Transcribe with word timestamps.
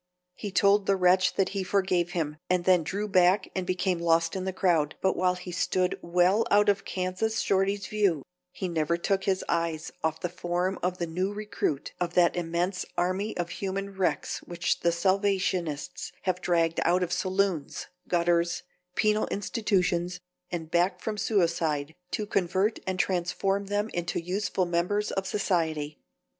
]He 0.33 0.49
told 0.49 0.87
the 0.87 0.95
wretch 0.95 1.35
that 1.35 1.49
he 1.49 1.63
forgave 1.63 2.13
him, 2.13 2.37
and 2.49 2.65
then 2.65 2.81
drew 2.81 3.07
back 3.07 3.51
and 3.55 3.67
became 3.67 3.99
lost 3.99 4.35
in 4.35 4.45
the 4.45 4.51
crowd, 4.51 4.95
but 4.99 5.15
while 5.15 5.35
he 5.35 5.51
stood 5.51 5.99
well 6.01 6.43
out 6.49 6.69
of 6.69 6.85
Kansas 6.85 7.39
Shorty's 7.41 7.85
view, 7.85 8.23
he 8.51 8.67
never 8.67 8.97
took 8.97 9.25
his 9.25 9.45
eyes 9.47 9.91
off 10.03 10.19
the 10.19 10.27
form 10.27 10.79
of 10.81 10.97
the 10.97 11.05
new 11.05 11.31
recruit 11.31 11.93
of 11.99 12.15
that 12.15 12.35
immense 12.35 12.83
army 12.97 13.37
of 13.37 13.51
human 13.51 13.95
wrecks 13.95 14.39
which 14.39 14.79
the 14.79 14.91
Salvationists 14.91 16.11
have 16.23 16.41
dragged 16.41 16.79
out 16.83 17.03
of 17.03 17.13
saloons, 17.13 17.85
gutters, 18.07 18.63
penal 18.95 19.27
institutions 19.27 20.19
and 20.51 20.71
back 20.71 20.99
from 20.99 21.15
suicide 21.15 21.93
to 22.09 22.25
convert 22.25 22.79
and 22.87 22.97
transform 22.97 23.67
them 23.67 23.87
into 23.93 24.19
useful 24.19 24.65
members 24.65 25.11
of 25.11 25.27
society. 25.27 25.99